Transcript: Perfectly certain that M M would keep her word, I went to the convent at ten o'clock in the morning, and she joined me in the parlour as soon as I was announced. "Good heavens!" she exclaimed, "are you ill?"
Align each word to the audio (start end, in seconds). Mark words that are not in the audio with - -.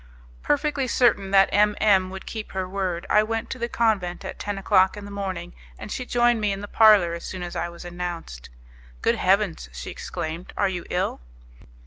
Perfectly 0.41 0.87
certain 0.87 1.29
that 1.29 1.47
M 1.53 1.75
M 1.79 2.09
would 2.09 2.25
keep 2.25 2.53
her 2.53 2.67
word, 2.67 3.05
I 3.07 3.21
went 3.21 3.51
to 3.51 3.59
the 3.59 3.69
convent 3.69 4.25
at 4.25 4.39
ten 4.39 4.57
o'clock 4.57 4.97
in 4.97 5.05
the 5.05 5.11
morning, 5.11 5.53
and 5.77 5.91
she 5.91 6.07
joined 6.07 6.41
me 6.41 6.51
in 6.51 6.61
the 6.61 6.67
parlour 6.67 7.13
as 7.13 7.23
soon 7.23 7.43
as 7.43 7.55
I 7.55 7.69
was 7.69 7.85
announced. 7.85 8.49
"Good 9.03 9.17
heavens!" 9.17 9.69
she 9.71 9.91
exclaimed, 9.91 10.53
"are 10.57 10.69
you 10.69 10.85
ill?" 10.89 11.21